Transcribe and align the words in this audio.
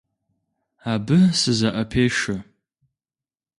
Абы 0.91 1.17
сызэӏэпешэ. 1.39 2.35